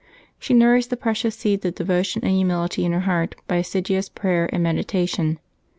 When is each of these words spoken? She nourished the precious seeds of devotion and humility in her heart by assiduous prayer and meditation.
She 0.39 0.55
nourished 0.55 0.89
the 0.89 0.97
precious 0.97 1.35
seeds 1.35 1.63
of 1.63 1.75
devotion 1.75 2.25
and 2.25 2.33
humility 2.35 2.85
in 2.85 2.91
her 2.91 3.01
heart 3.01 3.35
by 3.47 3.57
assiduous 3.57 4.09
prayer 4.09 4.49
and 4.51 4.63
meditation. 4.63 5.37